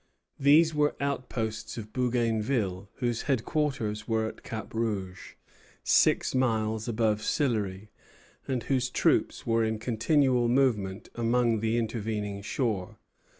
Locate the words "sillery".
7.21-7.89